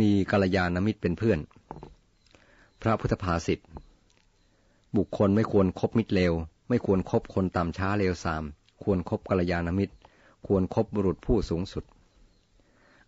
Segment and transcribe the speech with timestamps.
[0.00, 1.38] มีกัลยาณมิตรเป็นเพื่อน
[2.82, 3.58] พระพุทธภาษิต
[4.96, 6.32] บุคคลไม่ควรครบมิตรเลว
[6.68, 8.44] ไม่ควรครบคนต่ำช้าเลวสาม
[8.82, 9.94] ควรครบกัลยาณมิตร
[10.46, 11.84] ควรครบบุรุษผู้สูงสุด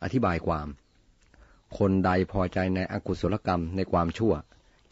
[0.03, 0.69] อธิบายความ
[1.78, 4.35] คนใดพอใจในอกุศลกรรมในความชั่ว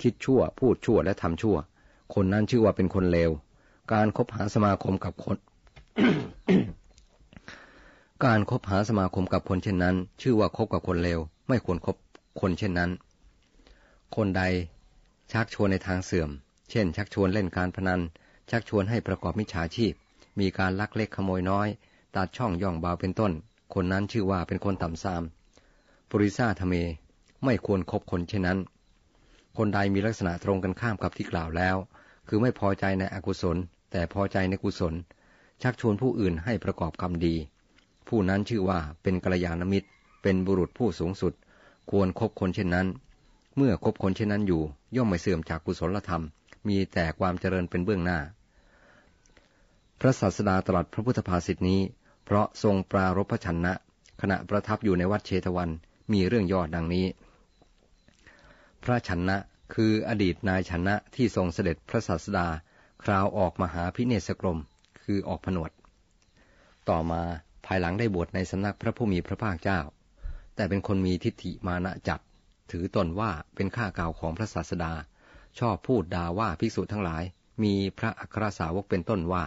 [0.02, 1.56] คิดชั่ว พูดชั่วและทำชั่ว
[2.14, 3.30] คนนั้นชื่อว่าเป็นคนเลว
[3.92, 5.36] การคบหาสมาคมกับคน
[8.24, 11.20] การคบหาสมาคมกับคนเช่นนั้น ชื่อว่าคบกับคนเลว
[11.52, 11.96] ไม่ควรครบ
[12.40, 12.90] คนเช่นนั้น
[14.16, 14.42] คนใด
[15.32, 16.30] ชักชวนในทางเสื่อม
[16.70, 18.00] เช่น ชักชวนเล่นการพนัน
[18.50, 19.92] ชักชวนให้ประกอบมิจฉาชีพ
[20.40, 21.68] มีการลักเล็กขโมยน้อย
[22.16, 23.32] ตัดช่องย่องเบาเป็นต้น
[23.74, 25.22] คนนั้นชื่อว่าเป็นคนต่ำซาม
[26.08, 26.74] ปุริซาทเม
[27.44, 28.58] ไม่ควรครบคนเช่นนั้น
[29.58, 31.76] คนใดมีลักษณะตรงกันข้ามกับที่กล่าวแล้ว
[32.28, 33.56] คือไม่พอใจในอกุศล
[33.92, 34.94] แต่พอใจในกุศล
[35.62, 37.34] ชักชวนผู้อื่นให้ประกอบกรรมดี
[38.08, 39.88] ผู้นั้นชื่อว่าเป็นกัลยาณมิตร
[40.22, 41.32] เป็นบุรุษผู้สูงสุด
[41.90, 42.86] ควรครบคนเช่นนั้น
[43.56, 44.62] เมื่อคบคนเช่นนั้นอยู่
[44.96, 46.24] ย่อมไม่เสื่อมจากกุศลธรรม
[46.68, 48.18] มีแต่ความเจริญเป็นเบื้องหน้า
[50.00, 51.80] พระศาสดาตรัสพระพุทธภาษิตนี้
[52.24, 53.72] เพราะทรงปรารภชนะ
[54.20, 55.70] ขณะประทับอยู่ในวัดเชตวัน
[56.12, 57.06] มีเรื่องยอดดังนี้
[58.82, 59.36] พระชันนะ
[59.74, 62.46] คืออดีตนายชนะที่ทรงเสด็จพระศาสดา
[63.04, 64.58] คราวออกมหาพิเนศกรม
[65.02, 65.70] คือออกผนวด
[66.88, 67.22] ต่อมา
[67.66, 69.80] ภายหลังได้บวชในสำนักพระผู้มีพระภาคเจ้า
[70.54, 72.20] แต่เป็นคนมีทิฏฐิมานะจัด
[72.70, 74.92] ถือตนว่าเป็นข้าเก่าของพระศาสดา
[75.58, 77.22] ชอบพูดด่าว่าภิกษุทั้งหลาย
[77.62, 79.44] มีพระอัครสาวกเป็นต้นว่า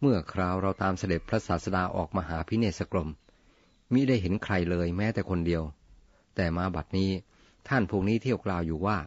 [0.00, 3.08] เมื่อคราวเราตามเสด็จพระศาสดาออกมาหาพิเนศกรม
[3.92, 5.62] มิได้เห็นใครเลยแม้แต่คนเดียว
[6.36, 7.10] แต่มาบัดนี้
[7.68, 8.98] ท่านพวกนี้เที่ยวกล่าวอยู่ว่า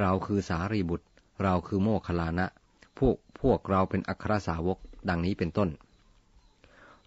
[0.00, 1.06] เราคือสารีบุตร
[1.42, 2.46] เราคือโมคคลานะ
[2.98, 5.68] พวกพวกเราเป็นอัครสาวกดังนี้เป็นต้น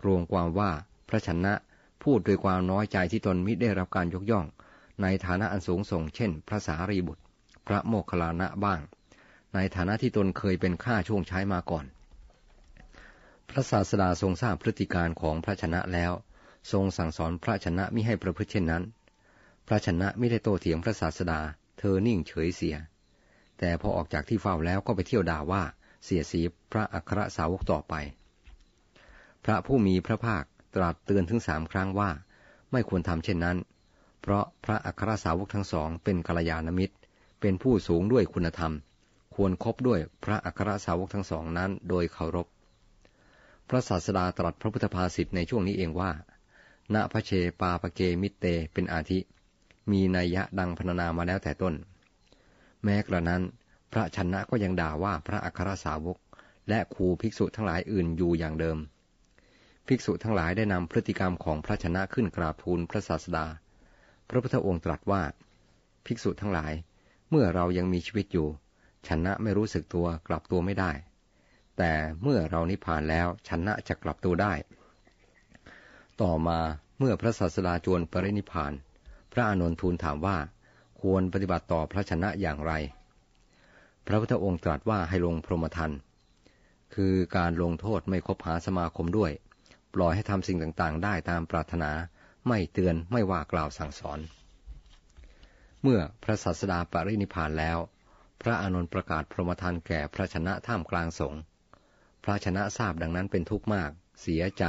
[0.05, 0.69] รวมความว่า
[1.09, 1.53] พระชนะ
[2.05, 4.45] พูดโดยความน้อยใจที่ตนมิได้รับการยกย่อง
[5.01, 7.23] ในฐานะอันสูงส่ง เช่น พระสารีบุตร
[7.67, 8.79] พระโมคคัลลานะบ้าง
[9.53, 11.85] ในฐานะที่ตนเคยเป็นข้าช่วงใช้มาก่อน
[13.49, 16.11] พระศาสดาทรงทราบพฤติการของพระชนะแล้ว
[16.71, 18.83] ทรงสั่งสอนพระชนะมิให้ประพฤติเช่นนั้น
[19.67, 21.39] พระชนะไม่ได้โตเถียงพระศาสดา
[21.79, 22.75] เธอนิ่งเฉยเสีย
[23.59, 25.63] แต่พอออกจากที่เฝ้าแล้วก็ไปเที่ยวด่าว่า
[26.03, 26.41] เสียสี
[26.71, 27.93] พระอัครสาวกต่อไป
[29.45, 30.43] พระผู้มีพระภาค
[30.75, 32.09] ตรัสเตือนถึงสามครั้งว่า
[32.71, 33.57] ไม่ควรทำเช่นนั้น
[34.21, 36.95] เพราะพระอัครสาวกทั้งสองเป็นกัลยาณมิตร
[37.41, 38.73] เป็นผู้สูงด้วยคุณธรรม
[39.35, 42.47] ควรครบด้วยพระอัครสาวกทั้งสองนั้นโดยเคารพ
[43.69, 46.11] พระศาสดาตรัสพระพุทธภาษิตในช่วงนี้เองว่า
[46.93, 49.19] ณพระเชปาปเกมิเตเป็นอาทิ
[49.91, 51.73] มีนัยยะดังพรรณนามาแล้วแต่ต้น
[52.83, 53.41] แม้กระนั้น
[53.91, 56.17] พระชนะก็ยังด่าว่าพระอัครสาวก
[56.69, 58.77] และครูภิกษุทั้งหลายอื่นอยู่อย่างเดิม
[59.87, 63.45] ภิกษุทั้งหลายได้นำพฤติกรรมของพระชนะขึ้นกราบทูลพระศาสดา
[64.29, 65.23] พระพุทธองค์ตรัสว่า
[66.05, 66.73] ภิกษุทั้งหลาย
[67.29, 68.47] เมื่อเรายังมีชีวิตอยู่
[69.07, 70.91] ชนะไม่รู้สึกตัวกลับตัวไม่ได้
[71.77, 71.91] แต่
[72.21, 74.53] เมื่อเรานิพพานแล้วชนะจะกลับตัวได้
[76.21, 76.59] ต่อมา
[76.99, 78.73] เมื่อพระศาสดาจวนปรินิพาน
[79.31, 80.37] พระอานนท์ทูลถามว่า
[81.01, 82.73] ควรปฏิบัติต่อพระชนะอย่างไร
[84.05, 85.91] พระพุทธองค์ตรัสว่าให้ลงพรหมทัน
[86.95, 89.31] คือการลงโทษไม่คบหาสมาคมด้วย
[89.95, 91.91] ปล่อยให้ทำสิ่งต่างๆ ได้ตามปรารถนา
[92.47, 94.19] ไม่เตือนไม่ว่ากล่าวสั่งสอน
[95.81, 97.77] เมื่อพระศาสดาปรินิพานแล้ว
[98.41, 101.41] พระอานนท์ประกาศพรหมทันแก่พระชนะท่ามกลางสงฆ์
[102.23, 103.91] พระชนะทราบดังนั้นเป็นทุกข์มาก
[104.21, 104.63] เสียใจ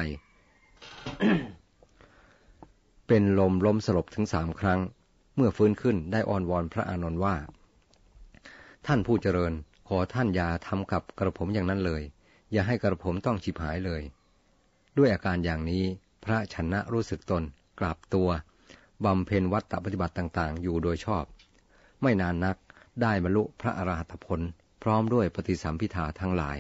[3.07, 4.81] เป็นลมล้มสลบถึงสามครั้ง
[5.37, 7.37] เมื่อฟื้นขึ้นได้อ้อนวอนพระอานนท์ว่า
[8.87, 9.53] ท่านผู้เจริญ
[9.89, 12.03] ขอท่านอย่าทำกับกระผมอย่างนั้นเลย
[12.53, 14.03] อย่าให้กระผมต้องฉิบหายเลย
[14.99, 15.85] ด้วยอาการอย่างนี้
[16.25, 17.43] พระชนะรู้สึกตน
[17.81, 18.29] กลับตัว
[19.05, 21.25] บำเพ็ญวัตตปฏิบัติต่างๆ อยู่โดยชอบ
[22.03, 22.57] ไม่นานนัก
[23.03, 24.41] ได้บรรลุพระอรหัตผล
[24.83, 26.59] พร้อมด้วยปฏิสัมพิธาทั้งหลาย